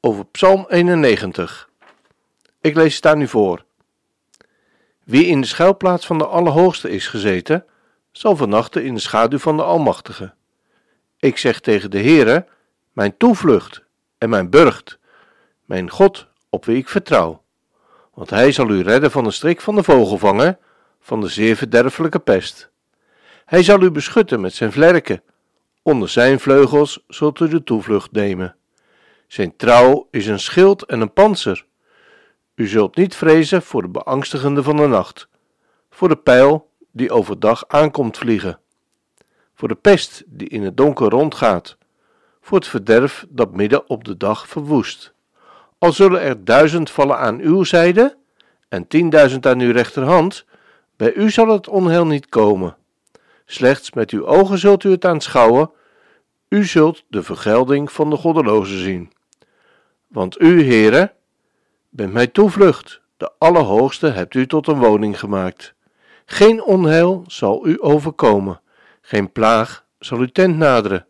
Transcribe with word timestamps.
over 0.00 0.24
Psalm 0.24 0.64
91. 0.68 1.68
Ik 2.60 2.74
lees 2.74 2.96
het 2.96 3.06
aan 3.06 3.20
u 3.20 3.28
voor. 3.28 3.64
Wie 5.04 5.26
in 5.26 5.40
de 5.40 5.46
schuilplaats 5.46 6.06
van 6.06 6.18
de 6.18 6.26
Allerhoogste 6.26 6.90
is 6.90 7.06
gezeten, 7.06 7.64
zal 8.12 8.36
vernachten 8.36 8.84
in 8.84 8.94
de 8.94 9.00
schaduw 9.00 9.38
van 9.38 9.56
de 9.56 9.62
Almachtige. 9.62 10.32
Ik 11.18 11.38
zeg 11.38 11.60
tegen 11.60 11.90
de 11.90 11.98
Heere, 11.98 12.46
mijn 12.92 13.16
toevlucht 13.16 13.82
en 14.18 14.28
mijn 14.28 14.50
burcht, 14.50 14.98
mijn 15.64 15.90
God 15.90 16.26
op 16.48 16.64
wie 16.64 16.76
ik 16.76 16.88
vertrouw. 16.88 17.42
Want 18.14 18.30
hij 18.30 18.52
zal 18.52 18.70
u 18.70 18.82
redden 18.82 19.10
van 19.10 19.24
de 19.24 19.30
strik 19.30 19.60
van 19.60 19.74
de 19.74 19.82
vogelvanger, 19.82 20.58
van 21.00 21.20
de 21.20 21.28
zeer 21.28 21.56
verderfelijke 21.56 22.18
pest. 22.18 22.70
Hij 23.44 23.62
zal 23.62 23.82
u 23.82 23.90
beschutten 23.90 24.40
met 24.40 24.54
zijn 24.54 24.72
vlerken, 24.72 25.22
onder 25.82 26.08
zijn 26.08 26.40
vleugels 26.40 27.04
zult 27.08 27.40
u 27.40 27.48
de 27.48 27.64
toevlucht 27.64 28.12
nemen. 28.12 28.54
Zijn 29.30 29.56
trouw 29.56 30.08
is 30.10 30.26
een 30.26 30.38
schild 30.38 30.84
en 30.84 31.00
een 31.00 31.12
panzer. 31.12 31.66
U 32.54 32.66
zult 32.66 32.96
niet 32.96 33.14
vrezen 33.14 33.62
voor 33.62 33.82
de 33.82 33.88
beangstigende 33.88 34.62
van 34.62 34.76
de 34.76 34.86
nacht, 34.86 35.28
voor 35.90 36.08
de 36.08 36.16
pijl 36.16 36.70
die 36.90 37.10
overdag 37.10 37.64
aankomt 37.68 38.18
vliegen, 38.18 38.58
voor 39.54 39.68
de 39.68 39.74
pest 39.74 40.22
die 40.26 40.48
in 40.48 40.62
het 40.62 40.76
donker 40.76 41.08
rondgaat, 41.08 41.76
voor 42.40 42.58
het 42.58 42.66
verderf 42.66 43.26
dat 43.28 43.54
midden 43.54 43.88
op 43.88 44.04
de 44.04 44.16
dag 44.16 44.48
verwoest. 44.48 45.12
Al 45.78 45.92
zullen 45.92 46.20
er 46.20 46.44
duizend 46.44 46.90
vallen 46.90 47.18
aan 47.18 47.38
uw 47.40 47.64
zijde 47.64 48.16
en 48.68 48.86
tienduizend 48.86 49.46
aan 49.46 49.60
uw 49.60 49.72
rechterhand, 49.72 50.44
bij 50.96 51.14
u 51.14 51.30
zal 51.30 51.48
het 51.48 51.68
onheil 51.68 52.06
niet 52.06 52.28
komen. 52.28 52.76
Slechts 53.46 53.92
met 53.92 54.10
uw 54.10 54.26
ogen 54.26 54.58
zult 54.58 54.84
u 54.84 54.90
het 54.90 55.04
aanschouwen, 55.04 55.70
u 56.48 56.64
zult 56.64 57.04
de 57.08 57.22
vergelding 57.22 57.92
van 57.92 58.10
de 58.10 58.16
goddelozen 58.16 58.78
zien. 58.78 59.12
Want 60.12 60.40
u, 60.40 60.64
Heere, 60.64 61.12
bent 61.88 62.12
mijn 62.12 62.32
toevlucht, 62.32 63.00
de 63.16 63.30
Allerhoogste 63.38 64.06
hebt 64.06 64.34
u 64.34 64.46
tot 64.46 64.66
een 64.66 64.78
woning 64.78 65.18
gemaakt. 65.18 65.74
Geen 66.26 66.62
onheil 66.62 67.24
zal 67.26 67.66
u 67.66 67.76
overkomen, 67.80 68.60
geen 69.00 69.32
plaag 69.32 69.84
zal 69.98 70.18
uw 70.18 70.26
tent 70.26 70.56
naderen, 70.56 71.06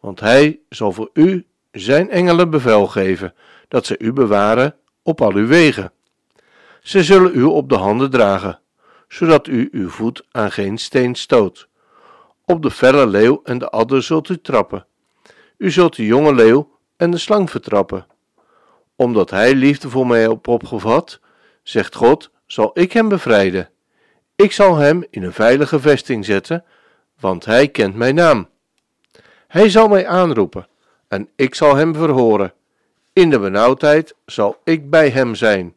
want 0.00 0.20
hij 0.20 0.60
zal 0.68 0.92
voor 0.92 1.10
u 1.12 1.46
zijn 1.72 2.10
engelen 2.10 2.50
bevel 2.50 2.86
geven, 2.86 3.34
dat 3.68 3.86
ze 3.86 3.98
u 3.98 4.12
bewaren 4.12 4.76
op 5.02 5.20
al 5.20 5.32
uw 5.32 5.46
wegen. 5.46 5.92
Ze 6.80 7.02
zullen 7.02 7.34
u 7.34 7.42
op 7.42 7.68
de 7.68 7.76
handen 7.76 8.10
dragen, 8.10 8.60
zodat 9.08 9.46
u 9.46 9.68
uw 9.72 9.88
voet 9.88 10.26
aan 10.30 10.52
geen 10.52 10.78
steen 10.78 11.14
stoot. 11.14 11.68
Op 12.44 12.62
de 12.62 12.70
felle 12.70 13.06
leeuw 13.06 13.40
en 13.44 13.58
de 13.58 13.70
adder 13.70 14.02
zult 14.02 14.28
u 14.28 14.40
trappen. 14.40 14.86
U 15.56 15.70
zult 15.70 15.96
de 15.96 16.06
jonge 16.06 16.34
leeuw 16.34 16.78
en 16.96 17.10
de 17.10 17.18
slang 17.18 17.50
vertrappen 17.50 18.06
omdat 18.96 19.30
hij 19.30 19.54
liefde 19.54 19.90
voor 19.90 20.06
mij 20.06 20.26
op 20.26 20.48
opgevat, 20.48 21.20
zegt 21.62 21.94
God, 21.94 22.30
zal 22.46 22.70
ik 22.74 22.92
hem 22.92 23.08
bevrijden. 23.08 23.68
Ik 24.36 24.52
zal 24.52 24.76
hem 24.76 25.06
in 25.10 25.22
een 25.22 25.32
veilige 25.32 25.80
vesting 25.80 26.24
zetten, 26.24 26.64
want 27.20 27.44
hij 27.44 27.68
kent 27.68 27.94
mijn 27.94 28.14
naam. 28.14 28.48
Hij 29.46 29.70
zal 29.70 29.88
mij 29.88 30.06
aanroepen 30.06 30.68
en 31.08 31.28
ik 31.36 31.54
zal 31.54 31.76
hem 31.76 31.94
verhoren. 31.94 32.52
In 33.12 33.30
de 33.30 33.38
benauwdheid 33.38 34.14
zal 34.26 34.60
ik 34.64 34.90
bij 34.90 35.10
hem 35.10 35.34
zijn. 35.34 35.74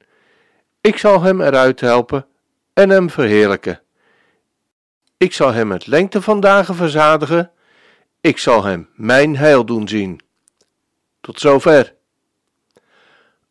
Ik 0.81 0.97
zal 0.97 1.21
hem 1.21 1.41
eruit 1.41 1.79
helpen 1.79 2.25
en 2.73 2.89
hem 2.89 3.09
verheerlijken. 3.09 3.81
Ik 5.17 5.33
zal 5.33 5.53
hem 5.53 5.67
met 5.67 5.87
lengte 5.87 6.21
van 6.21 6.39
dagen 6.39 6.75
verzadigen. 6.75 7.51
Ik 8.21 8.37
zal 8.37 8.63
hem 8.63 8.89
mijn 8.95 9.37
heil 9.37 9.65
doen 9.65 9.87
zien. 9.87 10.19
Tot 11.21 11.39
zover. 11.39 11.96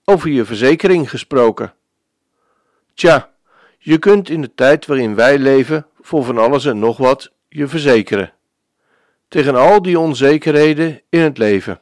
Over 0.08 0.30
je 0.30 0.44
verzekering 0.44 1.10
gesproken. 1.10 1.74
Tja, 2.94 3.32
je 3.78 3.98
kunt 3.98 4.28
in 4.28 4.40
de 4.40 4.54
tijd 4.54 4.86
waarin 4.86 5.14
wij 5.14 5.38
leven 5.38 5.86
voor 6.00 6.24
van 6.24 6.38
alles 6.38 6.64
en 6.64 6.78
nog 6.78 6.96
wat 6.96 7.32
je 7.48 7.68
verzekeren. 7.68 8.32
Tegen 9.28 9.54
al 9.54 9.82
die 9.82 9.98
onzekerheden 9.98 11.00
in 11.08 11.20
het 11.20 11.38
leven. 11.38 11.80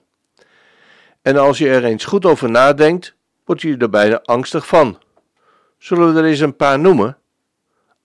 En 1.22 1.36
als 1.36 1.58
je 1.58 1.68
er 1.68 1.84
eens 1.84 2.04
goed 2.04 2.24
over 2.24 2.50
nadenkt, 2.50 3.14
word 3.44 3.62
je 3.62 3.76
er 3.76 3.90
bijna 3.90 4.20
angstig 4.22 4.66
van. 4.66 4.98
Zullen 5.78 6.14
we 6.14 6.20
er 6.20 6.26
eens 6.26 6.40
een 6.40 6.56
paar 6.56 6.78
noemen? 6.78 7.18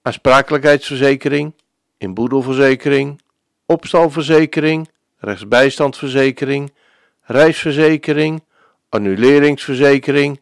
Aansprakelijkheidsverzekering, 0.01 1.53
inboedelverzekering, 1.97 3.21
opstalverzekering, 3.65 4.89
rechtsbijstandverzekering, 5.17 6.73
reisverzekering, 7.21 8.43
annuleringsverzekering, 8.89 10.41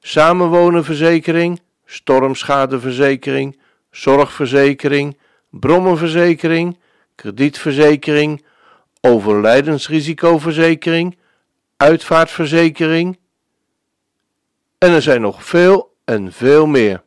samenwonenverzekering, 0.00 1.60
stormschadeverzekering, 1.84 3.60
zorgverzekering, 3.90 5.18
brommenverzekering, 5.50 6.78
kredietverzekering, 7.14 8.44
overlijdensrisicoverzekering, 9.00 11.16
uitvaartverzekering. 11.76 13.18
En 14.78 14.90
er 14.90 15.02
zijn 15.02 15.20
nog 15.20 15.44
veel 15.44 15.94
en 16.04 16.32
veel 16.32 16.66
meer. 16.66 17.02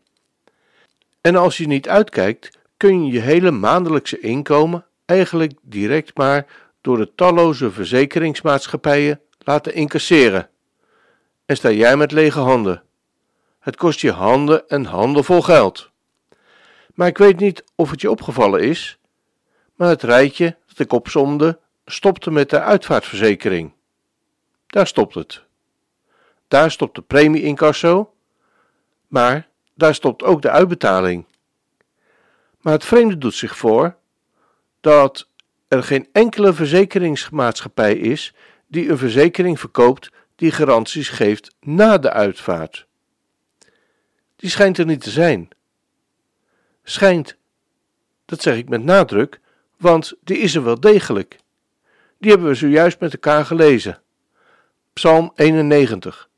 En 1.22 1.36
als 1.36 1.58
je 1.58 1.68
niet 1.68 1.90
uitkijkt, 1.90 2.58
kun 2.78 3.06
je 3.06 3.12
je 3.12 3.20
hele 3.20 3.52
maandelijkse 3.52 4.20
inkomen 4.20 4.86
eigenlijk 5.06 5.54
direct 5.62 6.18
maar 6.18 6.46
door 6.82 6.98
de 6.98 7.12
talloze 7.16 7.72
verzekeringsmaatschappijen 7.72 9.22
laten 9.40 9.74
incasseren 9.74 10.50
en 11.50 11.56
sta 11.56 11.72
jij 11.72 11.98
met 11.98 12.12
lege 12.12 12.40
handen. 12.40 12.84
Het 13.60 13.76
kost 13.76 14.00
je 14.00 14.12
handen 14.12 14.68
en 14.68 14.86
handen 14.86 15.24
vol 15.24 15.42
geld. 15.42 15.90
Maar 16.94 17.08
ik 17.08 17.18
weet 17.18 17.40
niet 17.40 17.64
of 17.76 17.92
het 17.92 18.02
je 18.02 18.12
opgevallen 18.12 18.62
is, 18.62 19.00
maar 19.76 19.90
het 19.90 20.04
rijtje 20.04 20.58
dat 20.68 20.80
ik 20.80 20.94
opzomde 20.94 21.59
stopte 21.86 22.32
met 22.32 22.50
de 22.50 22.59
uitvaartverzekering. 22.59 23.74
Daar 24.68 24.88
stopt 24.88 25.16
het. 25.16 25.44
Daar 26.48 26.72
stopt 26.72 26.96
de 26.96 27.02
premie-incasso, 27.02 28.14
maar 29.08 29.48
daar 29.74 29.96
stopt 29.96 30.24
ook 30.24 30.42
de 30.42 30.50
uitbetaling. 30.50 31.26
Maar 32.62 32.74
het 32.74 32.86
vreemde 32.86 33.18
doet 33.18 33.36
zich 33.36 33.58
voor 33.58 33.96
dat 34.80 35.28
er 35.68 35.84
geen 35.84 36.09
enkele 36.12 36.54
verzekeringsmaatschappij 36.54 37.96
is 37.96 38.34
die 38.68 38.90
een 38.90 38.98
verzekering 38.98 39.59
verkoopt 39.59 40.09
die 40.40 40.52
garanties 40.52 41.10
geeft 41.10 41.56
na 41.60 41.98
de 41.98 42.12
uitvaart. 42.12 42.88
Die 44.36 44.50
schijnt 44.50 44.78
er 44.78 44.86
niet 44.86 45.02
te 45.02 45.10
zijn. 45.10 45.50
Schijnt, 46.84 47.38
dat 48.26 48.42
zeg 48.42 48.58
ik 48.58 48.70
met 48.70 48.84
nadruk, 48.84 49.40
want 49.78 50.14
die 50.24 50.38
is 50.38 50.56
er 50.56 50.64
wel 50.64 50.80
degelijk. 50.80 51.38
Die 52.18 52.32
hebben 52.32 52.47
we 52.47 52.56
zojuist 52.56 53.00
met 53.00 53.14
elkaar 53.14 53.46
gelezen. 53.46 54.02
Psalm 54.94 55.32
91. 55.36 56.30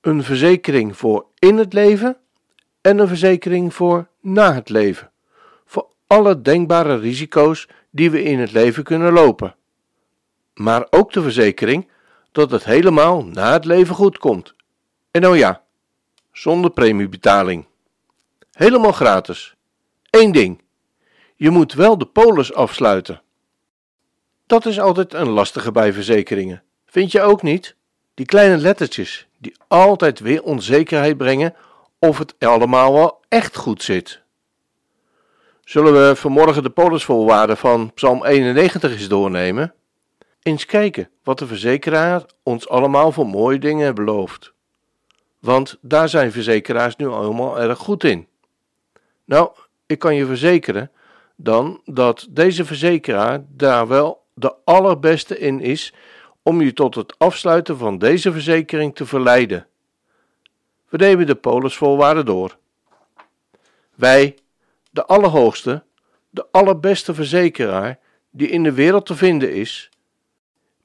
Een 0.00 0.22
verzekering 0.22 0.96
voor 0.96 1.26
in 1.38 1.56
het 1.56 1.72
leven 1.72 2.16
en 2.80 2.98
een 2.98 3.08
verzekering 3.08 3.74
voor 3.74 4.08
na 4.20 4.54
het 4.54 4.68
leven. 4.68 5.10
Voor 5.64 5.88
alle 6.06 6.42
denkbare 6.42 6.96
risico's 6.96 7.68
die 7.90 8.10
we 8.10 8.22
in 8.22 8.38
het 8.38 8.52
leven 8.52 8.84
kunnen 8.84 9.12
lopen. 9.12 9.56
Maar 10.54 10.86
ook 10.90 11.12
de 11.12 11.22
verzekering 11.22 11.88
dat 12.34 12.50
het 12.50 12.64
helemaal 12.64 13.24
na 13.24 13.52
het 13.52 13.64
leven 13.64 13.94
goed 13.94 14.18
komt. 14.18 14.54
En 15.10 15.26
oh 15.26 15.36
ja, 15.36 15.62
zonder 16.32 16.70
premiebetaling. 16.70 17.66
Helemaal 18.52 18.92
gratis. 18.92 19.54
Eén 20.10 20.32
ding: 20.32 20.62
je 21.36 21.50
moet 21.50 21.72
wel 21.72 21.98
de 21.98 22.06
polis 22.06 22.54
afsluiten. 22.54 23.22
Dat 24.46 24.66
is 24.66 24.80
altijd 24.80 25.14
een 25.14 25.28
lastige 25.28 25.72
bij 25.72 25.92
verzekeringen. 25.92 26.62
Vind 26.86 27.12
je 27.12 27.20
ook 27.20 27.42
niet? 27.42 27.76
Die 28.14 28.26
kleine 28.26 28.56
lettertjes 28.56 29.26
die 29.38 29.56
altijd 29.68 30.20
weer 30.20 30.42
onzekerheid 30.42 31.16
brengen 31.16 31.54
of 31.98 32.18
het 32.18 32.34
allemaal 32.38 32.92
wel 32.92 33.20
echt 33.28 33.56
goed 33.56 33.82
zit. 33.82 34.22
Zullen 35.64 35.92
we 35.92 36.16
vanmorgen 36.16 36.62
de 36.62 36.70
polisvoorwaarden 36.70 37.56
van 37.56 37.92
Psalm 37.94 38.24
91 38.24 38.92
eens 38.92 39.08
doornemen? 39.08 39.74
Eens 40.44 40.66
kijken 40.66 41.10
wat 41.22 41.38
de 41.38 41.46
verzekeraar 41.46 42.24
ons 42.42 42.68
allemaal 42.68 43.12
voor 43.12 43.26
mooie 43.26 43.58
dingen 43.58 43.94
belooft. 43.94 44.52
want 45.38 45.78
daar 45.80 46.08
zijn 46.08 46.32
verzekeraars 46.32 46.96
nu 46.96 47.06
allemaal 47.06 47.60
erg 47.60 47.78
goed 47.78 48.04
in. 48.04 48.28
Nou, 49.24 49.50
ik 49.86 49.98
kan 49.98 50.14
je 50.14 50.26
verzekeren 50.26 50.90
dan 51.36 51.80
dat 51.84 52.26
deze 52.30 52.64
verzekeraar 52.64 53.44
daar 53.48 53.88
wel 53.88 54.24
de 54.34 54.54
allerbeste 54.64 55.38
in 55.38 55.60
is 55.60 55.94
om 56.42 56.60
je 56.60 56.72
tot 56.72 56.94
het 56.94 57.18
afsluiten 57.18 57.78
van 57.78 57.98
deze 57.98 58.32
verzekering 58.32 58.94
te 58.94 59.06
verleiden. 59.06 59.66
We 60.88 60.96
nemen 60.96 61.26
de 61.26 61.34
polisvoorwaarden 61.34 62.26
door. 62.26 62.56
Wij, 63.94 64.38
de 64.90 65.04
Allerhoogste, 65.06 65.84
de 66.30 66.46
allerbeste 66.50 67.14
verzekeraar 67.14 67.98
die 68.30 68.48
in 68.48 68.62
de 68.62 68.72
wereld 68.72 69.06
te 69.06 69.14
vinden 69.14 69.52
is, 69.54 69.88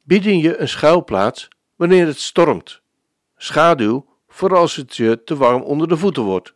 bieden 0.09 0.39
je 0.39 0.57
een 0.57 0.67
schuilplaats 0.67 1.47
wanneer 1.75 2.05
het 2.05 2.19
stormt, 2.19 2.81
schaduw 3.37 4.05
voor 4.27 4.55
als 4.55 4.75
het 4.75 4.95
je 4.95 5.23
te 5.23 5.35
warm 5.35 5.61
onder 5.61 5.87
de 5.87 5.97
voeten 5.97 6.23
wordt, 6.23 6.53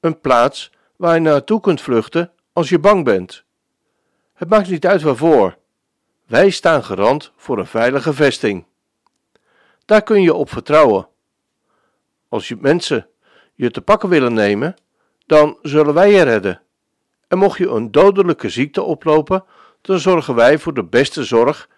een 0.00 0.20
plaats 0.20 0.70
waar 0.96 1.14
je 1.14 1.20
naartoe 1.20 1.60
kunt 1.60 1.80
vluchten 1.80 2.32
als 2.52 2.68
je 2.68 2.78
bang 2.78 3.04
bent. 3.04 3.44
Het 4.34 4.48
maakt 4.48 4.68
niet 4.68 4.86
uit 4.86 5.02
waarvoor. 5.02 5.56
Wij 6.26 6.50
staan 6.50 6.84
garant 6.84 7.32
voor 7.36 7.58
een 7.58 7.66
veilige 7.66 8.12
vesting. 8.12 8.64
Daar 9.84 10.02
kun 10.02 10.22
je 10.22 10.34
op 10.34 10.50
vertrouwen. 10.50 11.08
Als 12.28 12.48
je 12.48 12.56
mensen 12.60 13.08
je 13.54 13.70
te 13.70 13.80
pakken 13.80 14.08
willen 14.08 14.34
nemen, 14.34 14.74
dan 15.26 15.58
zullen 15.62 15.94
wij 15.94 16.10
je 16.10 16.22
redden. 16.22 16.60
En 17.28 17.38
mocht 17.38 17.58
je 17.58 17.68
een 17.68 17.90
dodelijke 17.90 18.48
ziekte 18.48 18.82
oplopen, 18.82 19.44
dan 19.80 19.98
zorgen 19.98 20.34
wij 20.34 20.58
voor 20.58 20.74
de 20.74 20.84
beste 20.84 21.24
zorg 21.24 21.68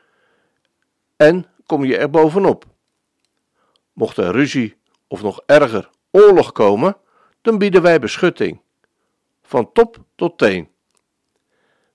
en 1.17 1.47
kom 1.67 1.85
je 1.85 1.97
er 1.97 2.11
bovenop. 2.11 2.65
Mocht 3.93 4.17
er 4.17 4.33
ruzie 4.33 4.77
of 5.09 5.23
nog 5.23 5.43
erger 5.47 5.91
oorlog 6.11 6.53
komen, 6.53 6.97
dan 7.43 7.59
bieden 7.59 7.83
wij 7.83 7.99
beschutting, 7.99 8.61
van 9.43 9.73
top 9.73 10.05
tot 10.15 10.39
teen. 10.39 10.69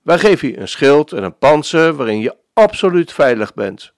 Wij 0.02 0.20
geven 0.20 0.48
je 0.48 0.60
een 0.60 0.68
schild 0.68 1.12
en 1.12 1.24
een 1.24 1.38
panzer 1.38 1.94
waarin 1.94 2.20
je 2.20 2.36
absoluut 2.54 3.14
veilig 3.14 3.54
bent. 3.54 3.94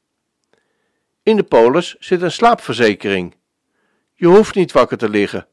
In 1.23 1.35
de 1.35 1.43
polis 1.43 1.95
zit 1.99 2.21
een 2.21 2.31
slaapverzekering. 2.31 3.35
Je 4.13 4.27
hoeft 4.27 4.55
niet 4.55 4.71
wakker 4.71 4.97
te 4.97 5.09
liggen, 5.09 5.47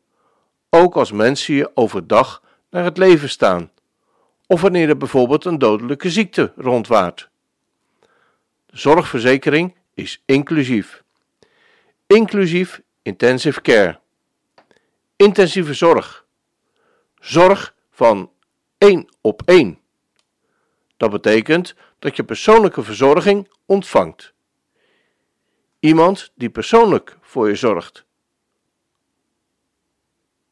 ook 0.70 0.96
als 0.96 1.12
mensen 1.12 1.54
je 1.54 1.70
overdag 1.74 2.42
naar 2.70 2.84
het 2.84 2.96
leven 2.96 3.28
staan, 3.28 3.70
of 4.46 4.60
wanneer 4.60 4.88
er 4.88 4.96
bijvoorbeeld 4.96 5.44
een 5.44 5.58
dodelijke 5.58 6.10
ziekte 6.10 6.52
rondwaart. 6.56 7.29
Zorgverzekering 8.72 9.76
is 9.94 10.22
inclusief. 10.24 11.02
Inclusief 12.06 12.80
intensive 13.02 13.60
care. 13.60 14.00
Intensieve 15.16 15.74
zorg. 15.74 16.26
Zorg 17.18 17.74
van 17.90 18.32
één 18.78 19.08
op 19.20 19.42
één. 19.44 19.78
Dat 20.96 21.10
betekent 21.10 21.74
dat 21.98 22.16
je 22.16 22.24
persoonlijke 22.24 22.82
verzorging 22.82 23.48
ontvangt. 23.66 24.32
Iemand 25.80 26.32
die 26.34 26.50
persoonlijk 26.50 27.16
voor 27.20 27.48
je 27.48 27.54
zorgt. 27.54 28.04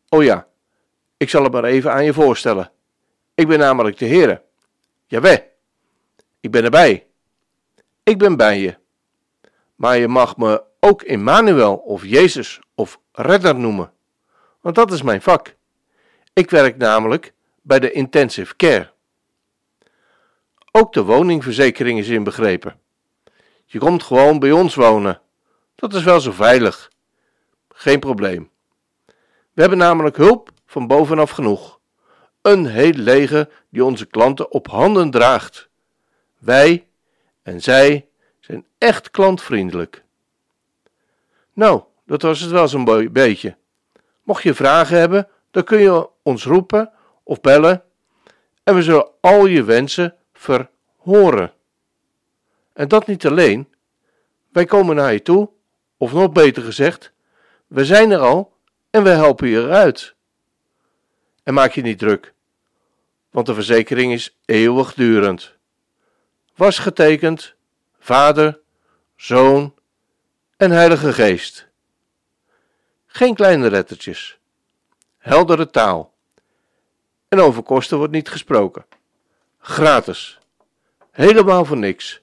Oh 0.08 0.22
ja, 0.22 0.48
ik 1.16 1.30
zal 1.30 1.42
het 1.42 1.52
maar 1.52 1.64
even 1.64 1.92
aan 1.92 2.04
je 2.04 2.12
voorstellen. 2.12 2.72
Ik 3.34 3.48
ben 3.48 3.58
namelijk 3.58 3.98
de 3.98 4.06
Heere. 4.06 4.42
Jawel, 5.06 5.38
ik 6.40 6.50
ben 6.50 6.64
erbij. 6.64 7.07
Ik 8.08 8.18
ben 8.18 8.36
bij 8.36 8.58
je. 8.60 8.76
Maar 9.74 9.98
je 9.98 10.08
mag 10.08 10.36
me 10.36 10.62
ook 10.80 11.02
Emmanuel 11.02 11.76
of 11.76 12.04
Jezus 12.04 12.60
of 12.74 13.00
Redder 13.12 13.54
noemen, 13.54 13.92
want 14.60 14.74
dat 14.74 14.92
is 14.92 15.02
mijn 15.02 15.22
vak. 15.22 15.54
Ik 16.32 16.50
werk 16.50 16.76
namelijk 16.76 17.32
bij 17.62 17.78
de 17.78 17.92
intensive 17.92 18.56
care. 18.56 18.90
Ook 20.70 20.92
de 20.92 21.02
woningverzekering 21.02 21.98
is 21.98 22.08
inbegrepen. 22.08 22.80
Je 23.64 23.78
komt 23.78 24.02
gewoon 24.02 24.38
bij 24.38 24.52
ons 24.52 24.74
wonen. 24.74 25.20
Dat 25.74 25.94
is 25.94 26.02
wel 26.02 26.20
zo 26.20 26.32
veilig. 26.32 26.90
Geen 27.68 28.00
probleem. 28.00 28.50
We 29.52 29.60
hebben 29.60 29.78
namelijk 29.78 30.16
hulp 30.16 30.50
van 30.66 30.86
bovenaf 30.86 31.30
genoeg. 31.30 31.80
Een 32.42 32.66
heel 32.66 32.92
leger 32.92 33.48
die 33.70 33.84
onze 33.84 34.06
klanten 34.06 34.50
op 34.50 34.66
handen 34.66 35.10
draagt. 35.10 35.68
Wij 36.38 36.87
en 37.48 37.62
zij 37.62 38.08
zijn 38.40 38.66
echt 38.78 39.10
klantvriendelijk. 39.10 40.04
Nou, 41.52 41.82
dat 42.06 42.22
was 42.22 42.40
het 42.40 42.50
wel 42.50 42.68
zo'n 42.68 43.12
beetje. 43.12 43.56
Mocht 44.22 44.42
je 44.42 44.54
vragen 44.54 44.98
hebben, 44.98 45.28
dan 45.50 45.64
kun 45.64 45.78
je 45.78 46.08
ons 46.22 46.44
roepen 46.44 46.92
of 47.22 47.40
bellen 47.40 47.82
en 48.64 48.74
we 48.74 48.82
zullen 48.82 49.10
al 49.20 49.46
je 49.46 49.64
wensen 49.64 50.16
verhoren. 50.32 51.52
En 52.72 52.88
dat 52.88 53.06
niet 53.06 53.26
alleen. 53.26 53.68
Wij 54.52 54.64
komen 54.64 54.96
naar 54.96 55.12
je 55.12 55.22
toe, 55.22 55.50
of 55.96 56.12
nog 56.12 56.32
beter 56.32 56.62
gezegd, 56.62 57.12
we 57.66 57.84
zijn 57.84 58.10
er 58.10 58.20
al 58.20 58.56
en 58.90 59.02
we 59.02 59.08
helpen 59.08 59.48
je 59.48 59.58
eruit. 59.58 60.14
En 61.42 61.54
maak 61.54 61.72
je 61.72 61.82
niet 61.82 61.98
druk, 61.98 62.34
want 63.30 63.46
de 63.46 63.54
verzekering 63.54 64.12
is 64.12 64.38
eeuwigdurend. 64.44 65.57
Was 66.58 66.78
getekend 66.78 67.54
Vader, 67.98 68.60
Zoon 69.16 69.74
en 70.56 70.70
Heilige 70.70 71.12
Geest. 71.12 71.68
Geen 73.06 73.34
kleine 73.34 73.70
lettertjes, 73.70 74.38
heldere 75.18 75.70
taal. 75.70 76.14
En 77.28 77.40
over 77.40 77.62
kosten 77.62 77.98
wordt 77.98 78.12
niet 78.12 78.28
gesproken. 78.28 78.86
Gratis. 79.58 80.38
Helemaal 81.10 81.64
voor 81.64 81.76
niks. 81.76 82.20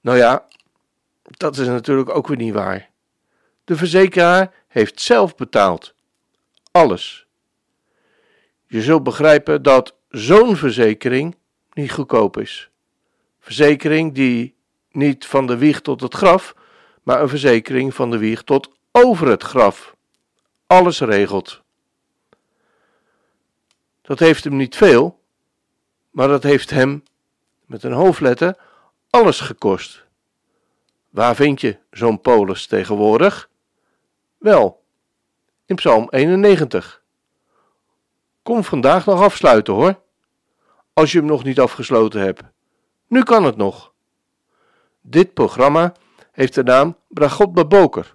Nou 0.00 0.18
ja, 0.18 0.46
dat 1.22 1.56
is 1.56 1.66
natuurlijk 1.66 2.10
ook 2.10 2.26
weer 2.26 2.36
niet 2.36 2.54
waar. 2.54 2.90
De 3.64 3.76
verzekeraar 3.76 4.52
heeft 4.68 5.00
zelf 5.00 5.34
betaald. 5.34 5.94
Alles. 6.70 7.26
Je 8.66 8.82
zult 8.82 9.02
begrijpen 9.02 9.62
dat 9.62 9.94
zo'n 10.08 10.56
verzekering 10.56 11.36
niet 11.72 11.92
goedkoop 11.92 12.38
is. 12.38 12.72
Verzekering 13.44 14.14
die 14.14 14.54
niet 14.90 15.26
van 15.26 15.46
de 15.46 15.56
wieg 15.56 15.80
tot 15.80 16.00
het 16.00 16.14
graf, 16.14 16.54
maar 17.02 17.22
een 17.22 17.28
verzekering 17.28 17.94
van 17.94 18.10
de 18.10 18.18
wieg 18.18 18.42
tot 18.42 18.70
over 18.90 19.28
het 19.28 19.42
graf. 19.42 19.96
Alles 20.66 21.00
regelt. 21.00 21.62
Dat 24.02 24.18
heeft 24.18 24.44
hem 24.44 24.56
niet 24.56 24.76
veel, 24.76 25.20
maar 26.10 26.28
dat 26.28 26.42
heeft 26.42 26.70
hem, 26.70 27.02
met 27.66 27.82
een 27.82 27.92
hoofdletter, 27.92 28.56
alles 29.10 29.40
gekost. 29.40 30.04
Waar 31.10 31.34
vind 31.34 31.60
je 31.60 31.78
zo'n 31.90 32.20
polis 32.20 32.66
tegenwoordig? 32.66 33.50
Wel, 34.38 34.82
in 35.66 35.76
Psalm 35.76 36.06
91. 36.10 37.02
Kom 38.42 38.64
vandaag 38.64 39.06
nog 39.06 39.22
afsluiten 39.22 39.74
hoor, 39.74 40.00
als 40.92 41.12
je 41.12 41.18
hem 41.18 41.26
nog 41.26 41.44
niet 41.44 41.60
afgesloten 41.60 42.20
hebt. 42.20 42.42
Nu 43.14 43.22
kan 43.22 43.44
het 43.44 43.56
nog. 43.56 43.92
Dit 45.00 45.34
programma 45.34 45.94
heeft 46.32 46.54
de 46.54 46.62
naam 46.62 46.96
Bragot 47.08 47.52
Baboker. 47.52 48.14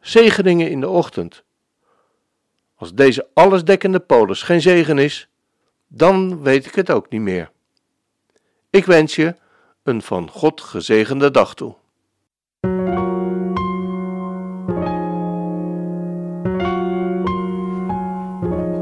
Zegeningen 0.00 0.70
in 0.70 0.80
de 0.80 0.88
ochtend. 0.88 1.44
Als 2.74 2.94
deze 2.94 3.28
allesdekkende 3.34 3.98
polis 3.98 4.42
geen 4.42 4.60
zegen 4.60 4.98
is, 4.98 5.28
dan 5.86 6.42
weet 6.42 6.66
ik 6.66 6.74
het 6.74 6.90
ook 6.90 7.10
niet 7.10 7.20
meer. 7.20 7.50
Ik 8.70 8.84
wens 8.84 9.14
je 9.14 9.34
een 9.82 10.02
van 10.02 10.30
God 10.30 10.60
gezegende 10.60 11.30
dag 11.30 11.54
toe. 11.54 11.74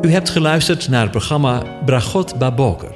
U 0.03 0.11
hebt 0.11 0.31
geluisterd 0.31 0.89
naar 0.89 1.03
het 1.03 1.11
programma 1.11 1.83
Bragot 1.85 2.39
Baboker. 2.39 2.96